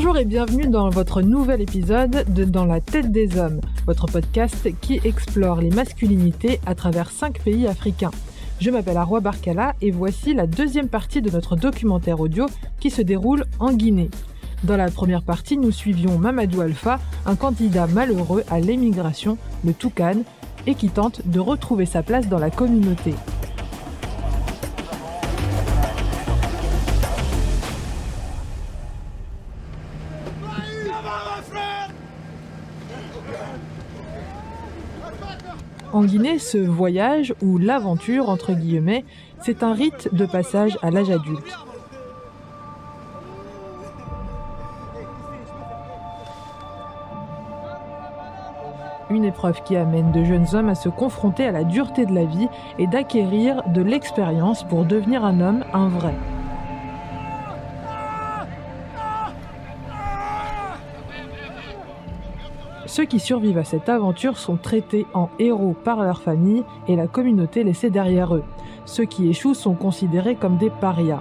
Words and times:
Bonjour 0.00 0.16
et 0.16 0.24
bienvenue 0.24 0.68
dans 0.68 0.90
votre 0.90 1.22
nouvel 1.22 1.60
épisode 1.60 2.24
de 2.32 2.44
Dans 2.44 2.66
la 2.66 2.80
tête 2.80 3.10
des 3.10 3.36
hommes, 3.36 3.60
votre 3.84 4.06
podcast 4.06 4.68
qui 4.80 5.00
explore 5.02 5.60
les 5.60 5.70
masculinités 5.70 6.60
à 6.66 6.76
travers 6.76 7.10
cinq 7.10 7.42
pays 7.42 7.66
africains. 7.66 8.12
Je 8.60 8.70
m'appelle 8.70 8.96
Arwa 8.96 9.18
Barkala 9.18 9.74
et 9.80 9.90
voici 9.90 10.34
la 10.34 10.46
deuxième 10.46 10.86
partie 10.86 11.20
de 11.20 11.30
notre 11.30 11.56
documentaire 11.56 12.20
audio 12.20 12.46
qui 12.78 12.90
se 12.90 13.02
déroule 13.02 13.44
en 13.58 13.72
Guinée. 13.72 14.08
Dans 14.62 14.76
la 14.76 14.88
première 14.88 15.24
partie, 15.24 15.58
nous 15.58 15.72
suivions 15.72 16.16
Mamadou 16.16 16.60
Alpha, 16.60 17.00
un 17.26 17.34
candidat 17.34 17.88
malheureux 17.88 18.44
à 18.52 18.60
l'émigration, 18.60 19.36
le 19.64 19.72
Toucan, 19.72 20.22
et 20.68 20.76
qui 20.76 20.90
tente 20.90 21.26
de 21.26 21.40
retrouver 21.40 21.86
sa 21.86 22.04
place 22.04 22.28
dans 22.28 22.38
la 22.38 22.50
communauté. 22.50 23.14
En 35.90 36.04
Guinée, 36.04 36.38
ce 36.38 36.58
voyage, 36.58 37.34
ou 37.40 37.56
l'aventure 37.56 38.28
entre 38.28 38.52
guillemets, 38.52 39.06
c'est 39.40 39.62
un 39.62 39.72
rite 39.72 40.14
de 40.14 40.26
passage 40.26 40.76
à 40.82 40.90
l'âge 40.90 41.10
adulte. 41.10 41.58
Une 49.08 49.24
épreuve 49.24 49.62
qui 49.62 49.76
amène 49.76 50.12
de 50.12 50.24
jeunes 50.24 50.46
hommes 50.52 50.68
à 50.68 50.74
se 50.74 50.90
confronter 50.90 51.46
à 51.46 51.52
la 51.52 51.64
dureté 51.64 52.04
de 52.04 52.14
la 52.14 52.26
vie 52.26 52.48
et 52.78 52.86
d'acquérir 52.86 53.62
de 53.68 53.80
l'expérience 53.80 54.64
pour 54.64 54.84
devenir 54.84 55.24
un 55.24 55.40
homme, 55.40 55.64
un 55.72 55.88
vrai. 55.88 56.14
Ceux 62.88 63.04
qui 63.04 63.20
survivent 63.20 63.58
à 63.58 63.64
cette 63.64 63.90
aventure 63.90 64.38
sont 64.38 64.56
traités 64.56 65.04
en 65.12 65.28
héros 65.38 65.76
par 65.84 66.02
leur 66.02 66.22
famille 66.22 66.64
et 66.88 66.96
la 66.96 67.06
communauté 67.06 67.62
laissée 67.62 67.90
derrière 67.90 68.34
eux. 68.34 68.42
Ceux 68.86 69.04
qui 69.04 69.28
échouent 69.28 69.52
sont 69.52 69.74
considérés 69.74 70.36
comme 70.36 70.56
des 70.56 70.70
parias. 70.70 71.20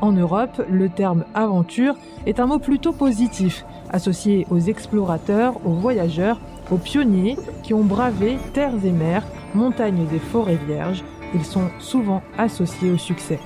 En 0.00 0.10
Europe, 0.10 0.62
le 0.68 0.88
terme 0.88 1.24
aventure 1.32 1.94
est 2.26 2.40
un 2.40 2.46
mot 2.46 2.58
plutôt 2.58 2.92
positif, 2.92 3.64
associé 3.90 4.48
aux 4.50 4.58
explorateurs, 4.58 5.64
aux 5.64 5.74
voyageurs, 5.74 6.40
aux 6.72 6.76
pionniers 6.76 7.36
qui 7.62 7.72
ont 7.72 7.84
bravé 7.84 8.36
terres 8.52 8.84
et 8.84 8.90
mers, 8.90 9.24
montagnes 9.54 10.06
et 10.12 10.18
forêts 10.18 10.58
vierges. 10.66 11.04
Ils 11.34 11.44
sont 11.44 11.68
souvent 11.78 12.20
associés 12.36 12.90
au 12.90 12.98
succès. 12.98 13.38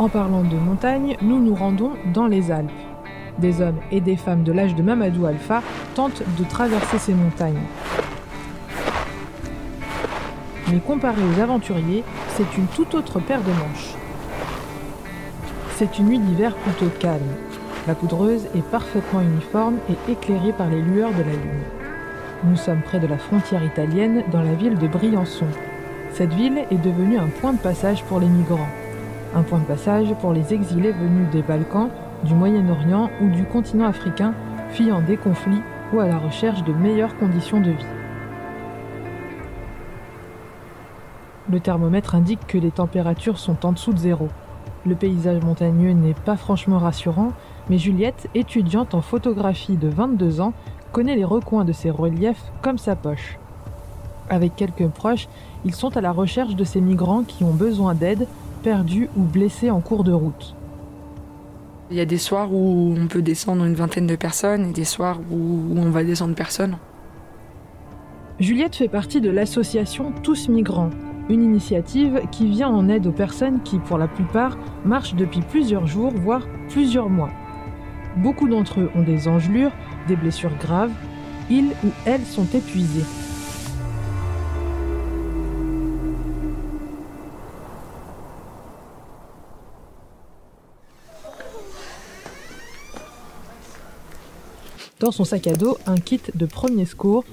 En 0.00 0.08
parlant 0.08 0.44
de 0.44 0.56
montagne, 0.56 1.14
nous 1.20 1.38
nous 1.38 1.54
rendons 1.54 1.90
dans 2.14 2.26
les 2.26 2.50
Alpes. 2.50 2.70
Des 3.36 3.60
hommes 3.60 3.80
et 3.92 4.00
des 4.00 4.16
femmes 4.16 4.44
de 4.44 4.50
l'âge 4.50 4.74
de 4.74 4.82
Mamadou 4.82 5.26
Alpha 5.26 5.62
tentent 5.94 6.22
de 6.38 6.44
traverser 6.44 6.96
ces 6.96 7.12
montagnes. 7.12 7.60
Mais 10.72 10.78
comparé 10.78 11.20
aux 11.20 11.38
aventuriers, 11.38 12.02
c'est 12.28 12.56
une 12.56 12.66
toute 12.68 12.94
autre 12.94 13.20
paire 13.20 13.42
de 13.42 13.50
manches. 13.50 13.94
C'est 15.76 15.98
une 15.98 16.06
nuit 16.06 16.18
d'hiver 16.18 16.54
plutôt 16.54 16.90
calme. 16.98 17.20
La 17.86 17.94
poudreuse 17.94 18.46
est 18.56 18.64
parfaitement 18.70 19.20
uniforme 19.20 19.76
et 19.90 20.12
éclairée 20.12 20.54
par 20.54 20.70
les 20.70 20.80
lueurs 20.80 21.12
de 21.12 21.24
la 21.24 21.32
lune. 21.32 21.64
Nous 22.44 22.56
sommes 22.56 22.80
près 22.80 23.00
de 23.00 23.06
la 23.06 23.18
frontière 23.18 23.62
italienne 23.62 24.24
dans 24.32 24.40
la 24.40 24.54
ville 24.54 24.78
de 24.78 24.88
Briançon. 24.88 25.48
Cette 26.10 26.32
ville 26.32 26.64
est 26.70 26.82
devenue 26.82 27.18
un 27.18 27.28
point 27.42 27.52
de 27.52 27.58
passage 27.58 28.02
pour 28.04 28.18
les 28.18 28.28
migrants 28.28 28.66
un 29.34 29.42
point 29.42 29.58
de 29.60 29.64
passage 29.64 30.12
pour 30.20 30.32
les 30.32 30.52
exilés 30.52 30.92
venus 30.92 31.30
des 31.30 31.42
Balkans, 31.42 31.90
du 32.24 32.34
Moyen-Orient 32.34 33.10
ou 33.22 33.28
du 33.28 33.44
continent 33.44 33.86
africain, 33.86 34.34
fuyant 34.70 35.00
des 35.00 35.16
conflits 35.16 35.62
ou 35.92 36.00
à 36.00 36.06
la 36.06 36.18
recherche 36.18 36.64
de 36.64 36.72
meilleures 36.72 37.16
conditions 37.16 37.60
de 37.60 37.70
vie. 37.70 37.86
Le 41.50 41.60
thermomètre 41.60 42.14
indique 42.14 42.46
que 42.46 42.58
les 42.58 42.70
températures 42.70 43.38
sont 43.38 43.66
en 43.66 43.72
dessous 43.72 43.92
de 43.92 43.98
zéro. 43.98 44.28
Le 44.86 44.94
paysage 44.94 45.42
montagneux 45.42 45.92
n'est 45.92 46.14
pas 46.14 46.36
franchement 46.36 46.78
rassurant, 46.78 47.32
mais 47.68 47.78
Juliette, 47.78 48.28
étudiante 48.34 48.94
en 48.94 49.00
photographie 49.00 49.76
de 49.76 49.88
22 49.88 50.40
ans, 50.40 50.52
connaît 50.92 51.16
les 51.16 51.24
recoins 51.24 51.64
de 51.64 51.72
ces 51.72 51.90
reliefs 51.90 52.52
comme 52.62 52.78
sa 52.78 52.96
poche. 52.96 53.38
Avec 54.28 54.54
quelques 54.54 54.88
proches, 54.88 55.28
ils 55.64 55.74
sont 55.74 55.96
à 55.96 56.00
la 56.00 56.12
recherche 56.12 56.54
de 56.54 56.64
ces 56.64 56.80
migrants 56.80 57.24
qui 57.24 57.42
ont 57.42 57.52
besoin 57.52 57.94
d'aide 57.94 58.28
perdus 58.62 59.08
ou 59.16 59.22
blessés 59.22 59.70
en 59.70 59.80
cours 59.80 60.04
de 60.04 60.12
route. 60.12 60.54
Il 61.90 61.96
y 61.96 62.00
a 62.00 62.04
des 62.04 62.18
soirs 62.18 62.52
où 62.52 62.94
on 62.96 63.06
peut 63.08 63.22
descendre 63.22 63.64
une 63.64 63.74
vingtaine 63.74 64.06
de 64.06 64.16
personnes 64.16 64.70
et 64.70 64.72
des 64.72 64.84
soirs 64.84 65.18
où 65.30 65.74
on 65.76 65.90
va 65.90 66.04
descendre 66.04 66.34
personne. 66.34 66.76
Juliette 68.38 68.76
fait 68.76 68.88
partie 68.88 69.20
de 69.20 69.28
l'association 69.28 70.12
Tous 70.22 70.48
Migrants, 70.48 70.90
une 71.28 71.42
initiative 71.42 72.22
qui 72.30 72.46
vient 72.46 72.70
en 72.70 72.88
aide 72.88 73.06
aux 73.06 73.12
personnes 73.12 73.60
qui, 73.62 73.78
pour 73.78 73.98
la 73.98 74.08
plupart, 74.08 74.56
marchent 74.84 75.14
depuis 75.14 75.40
plusieurs 75.42 75.86
jours, 75.86 76.12
voire 76.14 76.46
plusieurs 76.68 77.10
mois. 77.10 77.30
Beaucoup 78.16 78.48
d'entre 78.48 78.80
eux 78.80 78.90
ont 78.94 79.02
des 79.02 79.28
engelures, 79.28 79.72
des 80.08 80.16
blessures 80.16 80.56
graves. 80.58 80.92
Ils 81.50 81.70
ou 81.84 81.90
elles 82.06 82.24
sont 82.24 82.46
épuisés. 82.54 83.04
Dans 95.00 95.12
son 95.12 95.24
sac 95.24 95.46
à 95.46 95.54
dos, 95.54 95.78
un 95.86 95.96
kit 95.96 96.20
de 96.34 96.44
premier 96.44 96.84
secours, 96.84 97.24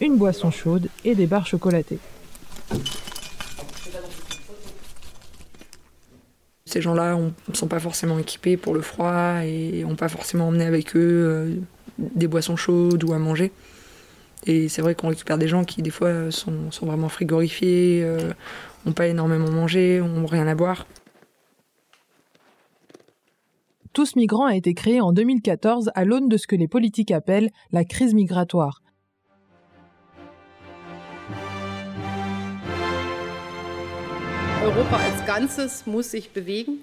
une 0.00 0.16
boisson 0.16 0.52
chaude 0.52 0.86
et 1.04 1.16
des 1.16 1.26
barres 1.26 1.48
chocolatées. 1.48 1.98
Ces 6.66 6.80
gens-là 6.80 7.16
ne 7.16 7.54
sont 7.54 7.66
pas 7.66 7.80
forcément 7.80 8.20
équipés 8.20 8.56
pour 8.56 8.72
le 8.72 8.82
froid 8.82 9.40
et 9.42 9.82
n'ont 9.82 9.96
pas 9.96 10.08
forcément 10.08 10.46
emmené 10.46 10.64
avec 10.64 10.94
eux 10.94 11.00
euh, 11.00 11.54
des 11.98 12.28
boissons 12.28 12.54
chaudes 12.54 13.02
ou 13.02 13.12
à 13.14 13.18
manger. 13.18 13.50
Et 14.46 14.68
c'est 14.68 14.80
vrai 14.80 14.94
qu'on 14.94 15.08
récupère 15.08 15.38
des 15.38 15.48
gens 15.48 15.64
qui, 15.64 15.82
des 15.82 15.90
fois, 15.90 16.30
sont, 16.30 16.70
vraiment 16.82 17.08
frigorifiés, 17.08 18.04
n'ont 18.86 18.92
euh, 18.92 18.94
pas 18.94 19.08
énormément 19.08 19.50
mangé, 19.50 19.98
n'ont 19.98 20.26
rien 20.26 20.46
à 20.46 20.54
boire. 20.54 20.86
Tous 23.92 24.14
migrants 24.14 24.46
a 24.46 24.54
été 24.54 24.72
créé 24.72 25.00
en 25.00 25.12
2014 25.12 25.90
à 25.94 26.04
l'aune 26.04 26.28
de 26.28 26.36
ce 26.36 26.46
que 26.46 26.54
les 26.54 26.68
politiques 26.68 27.10
appellent 27.10 27.50
la 27.72 27.84
crise 27.84 28.14
migratoire. 28.14 28.82
Europa 34.62 34.96
als 34.96 35.26
Ganzes 35.26 35.86
muss 35.86 36.10
sich 36.10 36.30
bewegen. 36.30 36.78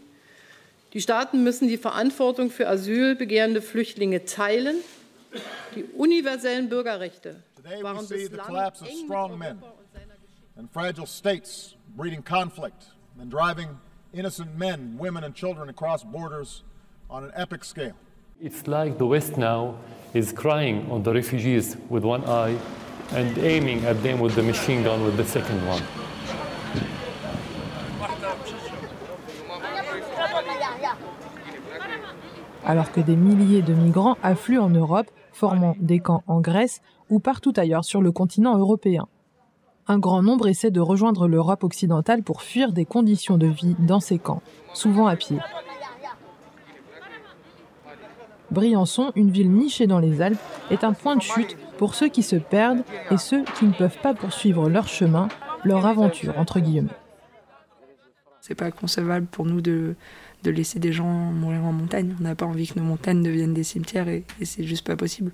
Die 0.94 1.00
Staaten 1.00 1.44
müssen 1.44 1.70
die 1.70 1.78
Verantwortung 1.78 2.50
für 2.50 2.68
asylbegehrende 2.68 3.62
Flüchtlinge 3.62 4.26
teilen. 4.26 4.76
Die 5.76 5.86
universellen 5.96 6.68
Bürgerrechte 6.68 7.42
waren 7.82 8.06
bislang 8.08 8.72
eng 8.84 9.38
mit 9.38 9.56
and 10.58 10.70
fragile 10.74 11.06
states 11.06 11.76
breeding 11.96 12.24
conflict 12.24 12.88
and 13.22 13.30
driving 13.30 13.70
innocent 14.12 14.58
men, 14.58 14.98
women 14.98 15.24
and 15.24 15.36
children 15.36 15.70
across 15.70 16.04
borders 16.04 16.64
on 17.10 17.24
an 17.24 17.32
epic 17.36 17.64
scale. 17.64 17.94
It's 18.42 18.68
like 18.68 18.98
the 18.98 19.06
West 19.06 19.38
now 19.38 19.76
is 20.14 20.32
crying 20.34 20.86
on 20.92 21.04
the 21.04 21.14
refugees 21.14 21.78
with 21.90 22.04
one 22.04 22.24
eye 22.26 22.56
and 23.14 23.38
aiming 23.38 23.86
at 23.86 24.02
them 24.04 24.20
with 24.20 24.36
the 24.36 24.44
machine 24.44 24.84
gun 24.84 25.04
with 25.06 25.18
the 25.18 25.26
second 25.26 25.60
one. 25.68 25.82
Alors 32.66 32.92
que 32.92 33.00
des 33.00 33.16
milliers 33.16 33.62
de 33.62 33.74
migrants 33.74 34.18
affluent 34.24 34.66
en 34.66 34.70
Europe, 34.70 35.10
formant 35.32 35.76
des 35.80 36.00
camps 36.00 36.24
en 36.28 36.42
Grèce 36.42 36.82
ou 37.10 37.20
partout 37.20 37.54
ailleurs 37.56 37.86
sur 37.86 38.02
le 38.02 38.12
continent 38.12 38.58
européen. 38.58 39.08
Un 39.88 40.00
grand 40.00 40.22
nombre 40.22 40.50
essaie 40.50 40.72
de 40.72 40.82
rejoindre 40.82 41.30
l'Europe 41.30 41.64
occidentale 41.64 42.24
pour 42.24 42.42
fuir 42.42 42.74
des 42.74 42.84
conditions 42.84 43.38
de 43.38 43.48
vie 43.48 43.78
dans 43.80 44.02
ces 44.02 44.20
camps, 44.20 44.42
souvent 44.74 45.08
à 45.08 45.16
pied. 45.16 45.38
Briançon, 48.52 49.12
une 49.16 49.30
ville 49.30 49.52
nichée 49.52 49.88
dans 49.88 50.00
les 50.00 50.22
Alpes, 50.22 50.40
est 50.72 50.84
un 50.84 50.94
point 50.94 51.16
de 51.16 51.22
chute 51.22 51.58
pour 51.78 51.96
ceux 51.96 52.08
qui 52.08 52.24
se 52.24 52.36
perdent 52.36 52.84
et 53.12 53.18
ceux 53.18 53.44
qui 53.58 53.66
ne 53.66 53.74
peuvent 53.74 54.00
pas 54.02 54.14
poursuivre 54.14 54.70
leur 54.70 54.88
chemin, 54.88 55.28
leur 55.64 55.86
aventure, 55.86 56.38
entre 56.38 56.60
guillemets. 56.60 56.90
C'est 58.42 58.56
pas 58.56 58.72
concevable 58.72 59.26
pour 59.26 59.46
nous 59.46 59.62
de, 59.62 59.96
laisser 60.46 60.80
des 60.80 60.94
gens 60.94 61.06
mourir 61.06 61.66
en 61.66 61.74
montagne. 61.74 62.16
On 62.20 62.24
n'a 62.24 62.36
pas 62.36 62.46
envie 62.46 62.68
que 62.68 62.80
nos 62.80 62.86
montagnes 62.86 63.22
deviennent 63.22 63.54
des 63.54 63.64
cimetières 63.64 64.08
et, 64.08 64.24
et 64.40 64.46
c'est 64.46 64.64
juste 64.64 64.88
pas 64.88 64.96
possible. 64.96 65.34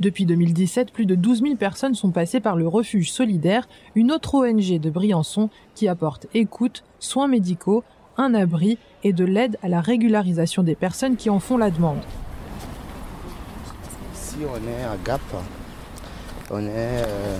Depuis 0.00 0.26
2017, 0.26 0.92
plus 0.92 1.06
de 1.06 1.16
12 1.16 1.42
000 1.42 1.56
personnes 1.56 1.96
sont 1.96 2.12
passées 2.12 2.38
par 2.38 2.54
le 2.54 2.68
Refuge 2.68 3.10
Solidaire, 3.10 3.68
une 3.96 4.12
autre 4.12 4.36
ONG 4.36 4.78
de 4.78 4.90
Briançon 4.90 5.50
qui 5.74 5.88
apporte 5.88 6.28
écoute, 6.34 6.84
soins 7.00 7.26
médicaux, 7.26 7.82
un 8.16 8.32
abri 8.32 8.78
et 9.02 9.12
de 9.12 9.24
l'aide 9.24 9.58
à 9.60 9.68
la 9.68 9.80
régularisation 9.80 10.62
des 10.62 10.76
personnes 10.76 11.16
qui 11.16 11.30
en 11.30 11.40
font 11.40 11.56
la 11.56 11.72
demande. 11.72 11.98
Ici, 14.14 14.36
on 14.42 14.68
est 14.68 14.84
à 14.84 14.96
Gap. 15.04 15.20
On 16.52 16.60
est 16.60 17.02
euh, 17.04 17.36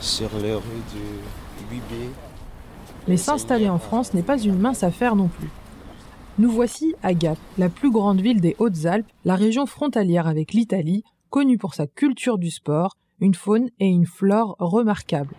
sur 0.00 0.28
les 0.42 0.52
rues 0.52 0.82
du 0.92 1.74
8B. 1.74 2.10
Mais 3.08 3.16
s'installer 3.16 3.70
en 3.70 3.78
France 3.78 4.12
n'est 4.12 4.22
pas 4.22 4.38
une 4.38 4.58
mince 4.58 4.82
affaire 4.82 5.16
non 5.16 5.28
plus. 5.28 5.48
Nous 6.38 6.50
voici 6.50 6.94
à 7.02 7.14
Gap, 7.14 7.38
la 7.56 7.70
plus 7.70 7.90
grande 7.90 8.20
ville 8.20 8.42
des 8.42 8.56
Hautes-Alpes, 8.58 9.06
la 9.24 9.36
région 9.36 9.64
frontalière 9.64 10.26
avec 10.26 10.52
l'Italie, 10.52 11.02
connue 11.30 11.58
pour 11.58 11.74
sa 11.74 11.86
culture 11.86 12.38
du 12.38 12.50
sport, 12.50 12.96
une 13.20 13.34
faune 13.34 13.68
et 13.78 13.86
une 13.86 14.06
flore 14.06 14.56
remarquables. 14.58 15.34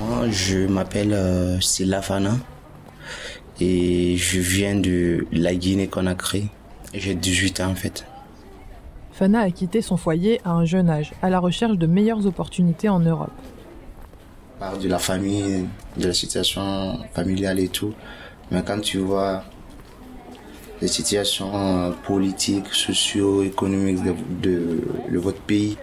Moi, 0.00 0.28
je 0.30 0.66
m'appelle 0.66 1.12
euh, 1.12 1.60
Fana 2.02 2.36
et 3.60 4.16
je 4.16 4.38
viens 4.38 4.74
de 4.74 5.26
la 5.32 5.54
Guinée-Conakry. 5.54 6.48
J'ai 6.94 7.14
18 7.14 7.60
ans 7.60 7.70
en 7.70 7.74
fait. 7.74 8.06
Fana 9.12 9.40
a 9.40 9.50
quitté 9.50 9.80
son 9.80 9.96
foyer 9.96 10.40
à 10.44 10.50
un 10.50 10.66
jeune 10.66 10.90
âge, 10.90 11.12
à 11.22 11.30
la 11.30 11.38
recherche 11.38 11.78
de 11.78 11.86
meilleures 11.86 12.26
opportunités 12.26 12.90
en 12.90 13.00
Europe. 13.00 13.32
Par 14.58 14.78
de 14.78 14.88
la 14.88 14.98
famille, 14.98 15.66
de 15.96 16.06
la 16.06 16.12
situation 16.12 16.98
familiale 17.14 17.58
et 17.58 17.68
tout. 17.68 17.94
Mais 18.50 18.62
quand 18.62 18.80
tu 18.80 18.98
vois 18.98 19.42
les 20.80 20.88
situations 20.88 21.50
euh, 21.54 21.90
politiques, 22.04 22.68
socio-économiques 22.72 24.02
de, 24.42 25.18
votre 25.18 25.40
pays. 25.40 25.76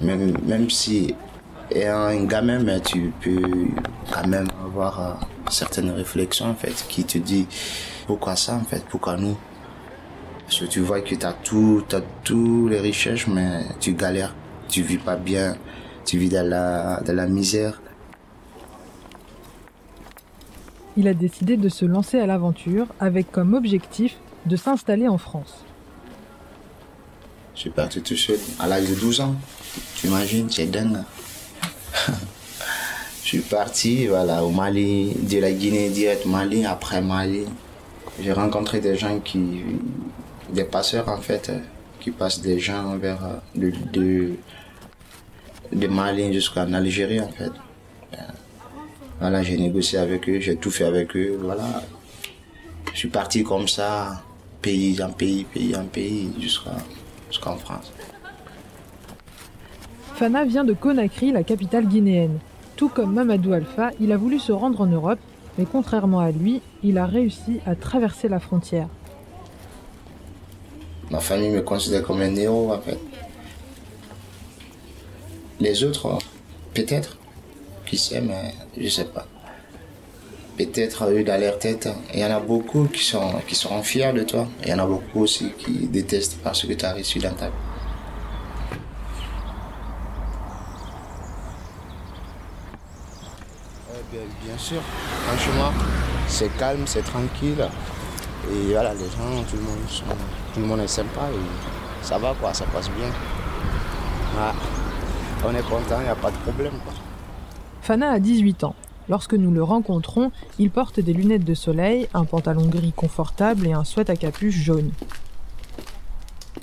Même, 0.00 0.36
même 0.44 0.70
si 0.70 1.14
ayant 1.70 2.06
un 2.06 2.24
gamin, 2.24 2.58
mais 2.60 2.80
tu 2.80 3.12
peux 3.20 3.68
quand 4.12 4.26
même 4.26 4.48
avoir 4.64 5.00
euh, 5.00 5.12
certaines 5.50 5.90
réflexions 5.90 6.50
en 6.50 6.54
fait 6.54 6.84
qui 6.88 7.04
te 7.04 7.18
dit 7.18 7.46
pourquoi 8.06 8.36
ça 8.36 8.54
en 8.54 8.64
fait, 8.64 8.84
pourquoi 8.88 9.16
nous? 9.16 9.36
Parce 10.46 10.60
que 10.60 10.66
tu 10.66 10.80
vois 10.80 11.00
que 11.00 11.14
tu 11.14 11.26
as 11.26 11.32
tout, 11.32 11.82
as 11.92 12.02
tous 12.22 12.68
les 12.68 12.78
richesses, 12.78 13.26
mais 13.26 13.62
tu 13.80 13.94
galères, 13.94 14.34
tu 14.68 14.82
vis 14.82 14.98
pas 14.98 15.16
bien, 15.16 15.56
tu 16.04 16.18
vis 16.18 16.28
dans 16.28 16.46
la, 16.46 17.00
dans 17.04 17.16
la 17.16 17.26
misère. 17.26 17.80
Il 20.96 21.08
a 21.08 21.14
décidé 21.14 21.56
de 21.56 21.68
se 21.68 21.84
lancer 21.84 22.18
à 22.18 22.26
l'aventure 22.26 22.86
avec 23.00 23.30
comme 23.30 23.54
objectif 23.54 24.16
de 24.46 24.56
s'installer 24.56 25.08
en 25.08 25.18
France. 25.18 25.64
Je 27.54 27.60
suis 27.60 27.70
parti 27.70 28.00
tout 28.00 28.16
seul 28.16 28.38
à 28.58 28.66
l'âge 28.66 28.88
de 28.88 28.94
12 28.94 29.20
ans. 29.20 29.34
Tu 29.96 30.06
imagines, 30.06 30.50
c'est 30.50 30.66
dingue. 30.66 30.98
Je 33.22 33.28
suis 33.28 33.40
parti 33.40 34.06
voilà, 34.06 34.44
au 34.44 34.50
Mali, 34.50 35.14
de 35.14 35.38
la 35.38 35.50
Guinée 35.50 35.88
direct 35.90 36.26
Mali, 36.26 36.64
après 36.64 37.02
Mali. 37.02 37.44
J'ai 38.22 38.32
rencontré 38.32 38.80
des 38.80 38.96
gens 38.96 39.18
qui, 39.18 39.62
des 40.50 40.64
passeurs 40.64 41.08
en 41.08 41.16
fait, 41.16 41.50
qui 41.98 42.12
passent 42.12 42.40
des 42.40 42.60
gens 42.60 42.96
vers 42.98 43.40
de, 43.54 43.72
de, 43.92 44.34
de 45.72 45.86
Mali 45.88 46.32
jusqu'en 46.32 46.72
Algérie 46.72 47.20
en 47.20 47.28
fait. 47.28 47.50
Voilà, 49.20 49.42
j'ai 49.42 49.56
négocié 49.56 49.98
avec 49.98 50.28
eux, 50.28 50.40
j'ai 50.40 50.56
tout 50.56 50.70
fait 50.70 50.84
avec 50.84 51.16
eux, 51.16 51.38
voilà. 51.40 51.82
Je 52.92 52.98
suis 52.98 53.08
parti 53.08 53.42
comme 53.42 53.66
ça, 53.68 54.22
pays 54.62 55.02
en 55.02 55.10
pays, 55.10 55.44
pays 55.44 55.74
en 55.74 55.84
pays, 55.84 56.30
jusqu'en 56.40 57.56
France. 57.56 57.92
Fana 60.14 60.44
vient 60.44 60.64
de 60.64 60.72
Conakry, 60.72 61.32
la 61.32 61.42
capitale 61.42 61.86
guinéenne. 61.86 62.38
Tout 62.76 62.88
comme 62.88 63.14
Mamadou 63.14 63.52
Alpha, 63.52 63.90
il 64.00 64.12
a 64.12 64.16
voulu 64.16 64.38
se 64.38 64.52
rendre 64.52 64.80
en 64.80 64.86
Europe, 64.86 65.18
mais 65.58 65.66
contrairement 65.70 66.20
à 66.20 66.30
lui, 66.30 66.60
il 66.82 66.98
a 66.98 67.06
réussi 67.06 67.60
à 67.66 67.74
traverser 67.74 68.28
la 68.28 68.40
frontière. 68.40 68.88
Ma 71.10 71.20
famille 71.20 71.50
me 71.50 71.62
considère 71.62 72.02
comme 72.02 72.20
un 72.20 72.34
héros, 72.34 72.72
en 72.72 72.80
fait. 72.80 72.98
Les 75.60 75.84
autres, 75.84 76.18
peut-être, 76.74 77.16
qui 77.86 77.96
sait, 77.96 78.20
mais 78.20 78.54
je 78.76 78.88
sais 78.88 79.04
pas. 79.06 79.26
Peut-être 80.58 81.12
eu 81.12 81.22
dans 81.22 81.40
leur 81.40 81.58
tête. 81.58 81.88
Il 82.14 82.20
y 82.20 82.24
en 82.24 82.30
a 82.30 82.40
beaucoup 82.40 82.84
qui 82.84 83.04
sont 83.04 83.34
qui 83.46 83.54
seront 83.54 83.82
fiers 83.82 84.12
de 84.12 84.22
toi. 84.22 84.46
Il 84.62 84.70
y 84.70 84.74
en 84.74 84.78
a 84.78 84.86
beaucoup 84.86 85.20
aussi 85.20 85.52
qui 85.58 85.86
détestent 85.86 86.38
parce 86.42 86.64
que 86.66 86.72
tu 86.72 86.84
as 86.84 86.94
reçu 86.94 87.18
dans 87.18 87.34
ta 87.34 87.46
vie. 87.46 87.52
Bien, 94.12 94.20
bien, 94.44 94.56
sûr, 94.56 94.80
franchement, 95.26 95.72
c'est 96.28 96.56
calme, 96.56 96.84
c'est 96.86 97.02
tranquille. 97.02 97.66
Et 98.50 98.72
voilà, 98.72 98.94
les 98.94 99.00
gens, 99.00 99.42
tout 99.50 99.56
le 99.56 99.62
monde, 99.62 99.78
tout 100.54 100.60
le 100.60 100.66
monde 100.66 100.80
est 100.80 100.88
sympa 100.88 101.28
et 101.32 102.04
ça 102.06 102.16
va 102.18 102.34
quoi, 102.40 102.54
ça 102.54 102.64
passe 102.66 102.88
bien. 102.90 103.10
on 105.44 105.54
est 105.54 105.62
content, 105.62 105.98
il 105.98 106.04
n'y 106.04 106.08
a 106.08 106.14
pas 106.14 106.30
de 106.30 106.36
problème 106.36 106.78
quoi. 106.84 106.94
Fana 107.86 108.10
a 108.10 108.18
18 108.18 108.64
ans. 108.64 108.74
Lorsque 109.08 109.34
nous 109.34 109.52
le 109.52 109.62
rencontrons, 109.62 110.32
il 110.58 110.72
porte 110.72 110.98
des 110.98 111.12
lunettes 111.12 111.44
de 111.44 111.54
soleil, 111.54 112.08
un 112.14 112.24
pantalon 112.24 112.66
gris 112.66 112.92
confortable 112.92 113.64
et 113.64 113.74
un 113.74 113.84
sweat 113.84 114.10
à 114.10 114.16
capuche 114.16 114.56
jaune. 114.56 114.90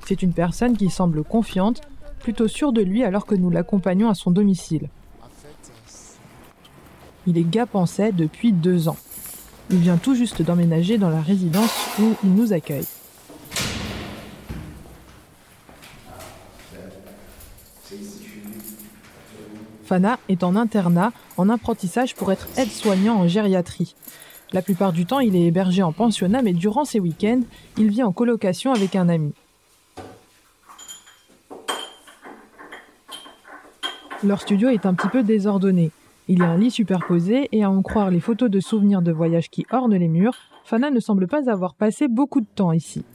C'est 0.05 0.21
une 0.21 0.33
personne 0.33 0.75
qui 0.75 0.89
semble 0.89 1.23
confiante, 1.23 1.79
plutôt 2.19 2.49
sûre 2.49 2.73
de 2.73 2.81
lui 2.81 3.05
alors 3.05 3.25
que 3.25 3.35
nous 3.35 3.49
l'accompagnons 3.49 4.09
à 4.09 4.15
son 4.15 4.31
domicile. 4.31 4.89
Il 7.25 7.37
est 7.37 7.49
gapensais 7.49 8.11
depuis 8.11 8.51
deux 8.51 8.89
ans. 8.89 8.97
Il 9.69 9.77
vient 9.77 9.95
tout 9.95 10.15
juste 10.15 10.41
d'emménager 10.41 10.97
dans 10.97 11.09
la 11.09 11.21
résidence 11.21 11.87
où 12.01 12.15
il 12.25 12.35
nous 12.35 12.51
accueille. 12.51 12.83
Fana 19.93 20.17
est 20.27 20.43
en 20.43 20.55
internat, 20.55 21.11
en 21.37 21.49
apprentissage 21.49 22.15
pour 22.15 22.31
être 22.31 22.47
aide-soignant 22.57 23.13
en 23.13 23.27
gériatrie. 23.27 23.93
La 24.51 24.63
plupart 24.63 24.91
du 24.91 25.05
temps, 25.05 25.19
il 25.19 25.35
est 25.35 25.45
hébergé 25.45 25.83
en 25.83 25.91
pensionnat, 25.91 26.41
mais 26.41 26.53
durant 26.53 26.83
ses 26.83 26.99
week-ends, 26.99 27.41
il 27.77 27.89
vit 27.89 28.01
en 28.01 28.11
colocation 28.11 28.73
avec 28.73 28.95
un 28.95 29.07
ami. 29.07 29.33
Leur 34.23 34.41
studio 34.41 34.69
est 34.69 34.87
un 34.87 34.95
petit 34.95 35.09
peu 35.09 35.21
désordonné. 35.21 35.91
Il 36.27 36.39
y 36.39 36.41
a 36.41 36.49
un 36.49 36.57
lit 36.57 36.71
superposé 36.71 37.47
et 37.51 37.63
à 37.63 37.69
en 37.69 37.83
croire 37.83 38.09
les 38.09 38.19
photos 38.19 38.49
de 38.49 38.59
souvenirs 38.59 39.03
de 39.03 39.11
voyage 39.11 39.51
qui 39.51 39.67
ornent 39.69 39.93
les 39.93 40.07
murs, 40.07 40.37
Fana 40.65 40.89
ne 40.89 40.99
semble 40.99 41.27
pas 41.27 41.51
avoir 41.51 41.75
passé 41.75 42.07
beaucoup 42.07 42.41
de 42.41 42.47
temps 42.55 42.71
ici. 42.71 43.05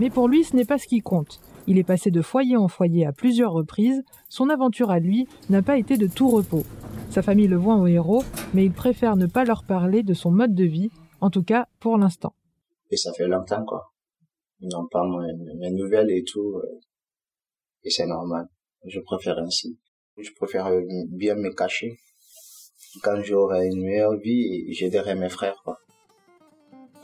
Mais 0.00 0.08
pour 0.08 0.28
lui, 0.28 0.44
ce 0.44 0.56
n'est 0.56 0.64
pas 0.64 0.78
ce 0.78 0.86
qui 0.86 1.02
compte. 1.02 1.40
Il 1.66 1.78
est 1.78 1.84
passé 1.84 2.10
de 2.10 2.22
foyer 2.22 2.56
en 2.56 2.68
foyer 2.68 3.06
à 3.06 3.12
plusieurs 3.12 3.52
reprises. 3.52 4.02
Son 4.28 4.50
aventure 4.50 4.90
à 4.90 5.00
lui 5.00 5.26
n'a 5.50 5.62
pas 5.62 5.78
été 5.78 5.96
de 5.96 6.06
tout 6.06 6.28
repos. 6.28 6.64
Sa 7.10 7.22
famille 7.22 7.48
le 7.48 7.56
voit 7.56 7.74
en 7.74 7.86
héros, 7.86 8.22
mais 8.54 8.64
il 8.64 8.72
préfère 8.72 9.16
ne 9.16 9.26
pas 9.26 9.44
leur 9.44 9.64
parler 9.64 10.02
de 10.02 10.14
son 10.14 10.30
mode 10.30 10.54
de 10.54 10.64
vie, 10.64 10.90
en 11.20 11.30
tout 11.30 11.42
cas 11.42 11.66
pour 11.80 11.98
l'instant. 11.98 12.34
Et 12.90 12.96
ça 12.96 13.12
fait 13.12 13.26
longtemps, 13.26 13.64
quoi. 13.64 13.92
Ils 14.60 14.68
n'ont 14.68 14.86
pas 14.86 15.02
mes, 15.58 15.70
nouvelles 15.70 16.10
et 16.10 16.24
tout. 16.24 16.56
Euh, 16.56 16.80
et 17.82 17.90
c'est 17.90 18.06
normal. 18.06 18.46
Je 18.84 19.00
préfère 19.00 19.38
ainsi. 19.38 19.78
Je 20.18 20.30
préfère 20.36 20.70
bien 21.08 21.34
me 21.34 21.52
cacher. 21.52 21.98
Quand 23.02 23.20
j'aurai 23.22 23.66
une 23.66 23.82
meilleure 23.82 24.16
vie, 24.16 24.72
j'aiderai 24.72 25.14
mes 25.14 25.28
frères, 25.28 25.60
quoi. 25.64 25.78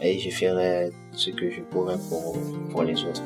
Et 0.00 0.19
je 0.19 0.31
ferai 0.31 0.90
ce 1.12 1.31
que 1.31 1.50
je 1.50 1.61
pourrai 1.62 1.97
pour, 2.09 2.37
pour 2.71 2.83
les 2.83 3.04
autres. 3.04 3.23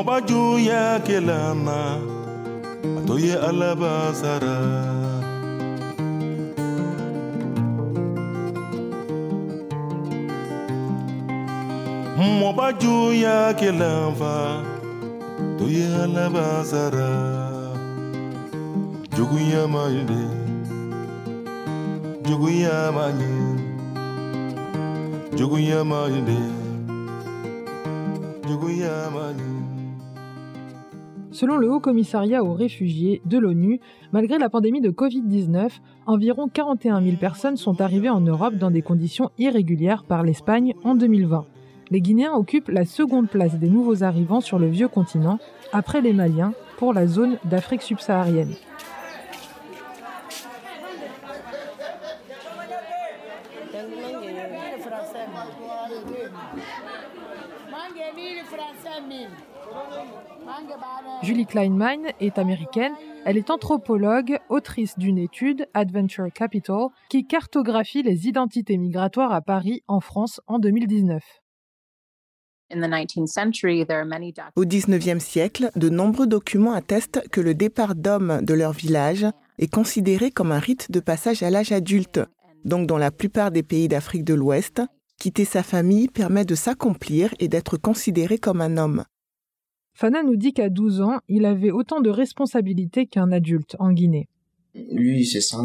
moba 0.00 0.20
juya 0.20 0.96
kelana 1.04 2.00
atoye 2.98 3.36
alabasara. 3.36 4.56
Hmm, 12.16 12.40
moba 12.40 12.72
juya 12.72 13.52
kelanfa 13.60 14.64
toye 15.58 15.84
alabasara. 16.04 17.12
Juguya 19.12 19.68
malde 19.68 20.22
juguya 22.24 22.88
malde 22.96 23.32
juguya 25.36 25.84
malde 25.84 26.59
Selon 31.40 31.56
le 31.56 31.72
Haut 31.72 31.80
Commissariat 31.80 32.44
aux 32.44 32.52
réfugiés 32.52 33.22
de 33.24 33.38
l'ONU, 33.38 33.80
malgré 34.12 34.36
la 34.36 34.50
pandémie 34.50 34.82
de 34.82 34.90
Covid-19, 34.90 35.70
environ 36.04 36.48
41 36.52 37.02
000 37.02 37.16
personnes 37.16 37.56
sont 37.56 37.80
arrivées 37.80 38.10
en 38.10 38.20
Europe 38.20 38.56
dans 38.56 38.70
des 38.70 38.82
conditions 38.82 39.30
irrégulières 39.38 40.04
par 40.04 40.22
l'Espagne 40.22 40.74
en 40.84 40.94
2020. 40.94 41.46
Les 41.88 42.02
Guinéens 42.02 42.34
occupent 42.34 42.68
la 42.68 42.84
seconde 42.84 43.30
place 43.30 43.58
des 43.58 43.70
nouveaux 43.70 44.04
arrivants 44.04 44.42
sur 44.42 44.58
le 44.58 44.66
vieux 44.66 44.88
continent, 44.88 45.38
après 45.72 46.02
les 46.02 46.12
Maliens, 46.12 46.52
pour 46.76 46.92
la 46.92 47.06
zone 47.06 47.38
d'Afrique 47.46 47.80
subsaharienne. 47.80 48.52
Julie 61.22 61.46
Kleinmein 61.46 62.02
est 62.20 62.38
américaine. 62.38 62.92
Elle 63.24 63.36
est 63.36 63.50
anthropologue, 63.50 64.38
autrice 64.48 64.98
d'une 64.98 65.18
étude, 65.18 65.66
Adventure 65.74 66.32
Capital, 66.32 66.88
qui 67.08 67.26
cartographie 67.26 68.02
les 68.02 68.26
identités 68.26 68.78
migratoires 68.78 69.32
à 69.32 69.42
Paris, 69.42 69.82
en 69.86 70.00
France, 70.00 70.40
en 70.46 70.58
2019. 70.58 71.22
Au 74.56 74.64
XIXe 74.64 75.24
siècle, 75.24 75.70
de 75.74 75.88
nombreux 75.88 76.26
documents 76.26 76.72
attestent 76.72 77.28
que 77.30 77.40
le 77.40 77.54
départ 77.54 77.94
d'hommes 77.94 78.40
de 78.42 78.54
leur 78.54 78.72
village 78.72 79.26
est 79.58 79.72
considéré 79.72 80.30
comme 80.30 80.52
un 80.52 80.58
rite 80.58 80.90
de 80.90 81.00
passage 81.00 81.42
à 81.42 81.50
l'âge 81.50 81.72
adulte. 81.72 82.20
Donc 82.64 82.86
dans 82.86 82.98
la 82.98 83.10
plupart 83.10 83.50
des 83.50 83.62
pays 83.62 83.88
d'Afrique 83.88 84.24
de 84.24 84.34
l'Ouest, 84.34 84.82
quitter 85.18 85.44
sa 85.44 85.62
famille 85.62 86.08
permet 86.08 86.44
de 86.44 86.54
s'accomplir 86.54 87.34
et 87.38 87.48
d'être 87.48 87.76
considéré 87.76 88.38
comme 88.38 88.60
un 88.60 88.76
homme. 88.76 89.04
Fana 89.94 90.22
nous 90.22 90.36
dit 90.36 90.52
qu'à 90.52 90.70
12 90.70 91.00
ans, 91.00 91.18
il 91.28 91.44
avait 91.44 91.70
autant 91.70 92.00
de 92.00 92.10
responsabilités 92.10 93.06
qu'un 93.06 93.32
adulte 93.32 93.76
en 93.78 93.92
Guinée. 93.92 94.28
Lui, 94.74 95.20
il 95.20 95.26
se 95.26 95.40
sent 95.40 95.56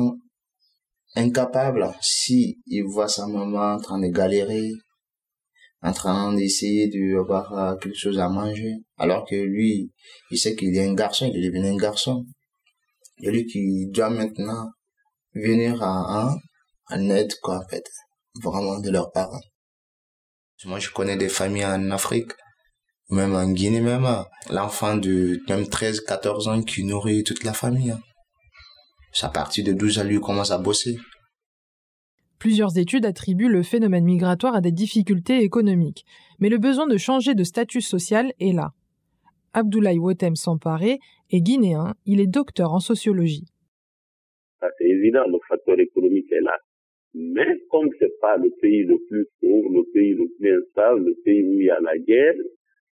incapable 1.15 1.93
si 2.01 2.59
il 2.65 2.83
voit 2.83 3.07
sa 3.07 3.27
maman 3.27 3.75
en 3.75 3.79
train 3.79 3.99
de 3.99 4.07
galérer, 4.07 4.71
en 5.81 5.93
train 5.93 6.33
d'essayer 6.33 6.89
d'avoir 6.89 7.53
euh, 7.53 7.75
quelque 7.77 7.97
chose 7.97 8.19
à 8.19 8.27
manger, 8.27 8.73
alors 8.97 9.25
que 9.25 9.35
lui, 9.35 9.91
il 10.31 10.37
sait 10.37 10.55
qu'il 10.55 10.75
est 10.75 10.85
un 10.85 10.95
garçon, 10.95 11.29
il 11.31 11.37
est 11.37 11.49
devenu 11.49 11.67
un 11.67 11.77
garçon. 11.77 12.25
Et 13.21 13.31
lui 13.31 13.45
qui 13.45 13.87
doit 13.87 14.09
maintenant 14.09 14.71
venir 15.33 15.81
en, 15.81 16.35
en 16.89 17.09
aide, 17.09 17.33
quoi, 17.41 17.59
en 17.59 17.67
fait, 17.67 17.85
vraiment 18.41 18.79
de 18.79 18.89
leurs 18.89 19.11
parents. 19.11 19.41
Moi, 20.65 20.79
je 20.79 20.89
connais 20.89 21.17
des 21.17 21.29
familles 21.29 21.65
en 21.65 21.91
Afrique 21.91 22.31
même 23.09 23.35
en 23.35 23.51
Guinée 23.51 23.81
même, 23.81 24.07
l'enfant 24.51 24.97
de 24.97 25.39
même 25.47 25.67
13, 25.67 26.01
14 26.01 26.47
ans 26.47 26.61
qui 26.61 26.83
nourrit 26.83 27.23
toute 27.23 27.43
la 27.43 27.53
famille. 27.53 27.91
Hein. 27.91 27.99
C'est 29.11 29.27
à 29.27 29.29
partir 29.29 29.63
de 29.63 29.73
12 29.73 29.99
ans, 29.99 30.03
lui 30.03 30.19
commence 30.19 30.51
à 30.51 30.57
bosser. 30.57 30.97
Plusieurs 32.39 32.77
études 32.77 33.05
attribuent 33.05 33.47
le 33.47 33.63
phénomène 33.63 34.03
migratoire 34.03 34.55
à 34.55 34.61
des 34.61 34.71
difficultés 34.71 35.41
économiques, 35.41 36.05
mais 36.39 36.49
le 36.49 36.57
besoin 36.57 36.87
de 36.87 36.97
changer 36.97 37.33
de 37.33 37.43
statut 37.43 37.81
social 37.81 38.33
est 38.39 38.53
là. 38.53 38.73
Abdoulaye 39.53 39.99
Wotem 39.99 40.35
Samparé 40.35 40.99
est 41.31 41.41
guinéen, 41.41 41.95
il 42.05 42.19
est 42.19 42.27
docteur 42.27 42.73
en 42.73 42.79
sociologie. 42.79 43.45
C'est 44.59 44.85
évident, 44.85 45.23
le 45.27 45.37
facteur 45.47 45.79
économique 45.79 46.29
est 46.31 46.41
là. 46.41 46.57
Mais 47.17 47.61
comme 47.69 47.89
c'est 47.97 48.19
pas 48.19 48.35
le 48.35 48.49
pays 48.59 48.83
le 48.83 48.97
plus 49.07 49.25
pauvre, 49.39 49.69
le 49.71 49.83
pays 49.93 50.13
le 50.15 50.27
plus 50.37 50.51
instable, 50.51 51.05
le 51.05 51.15
pays 51.23 51.43
où 51.43 51.53
il 51.61 51.67
y 51.67 51.69
a 51.69 51.79
la 51.79 51.97
guerre, 51.97 52.35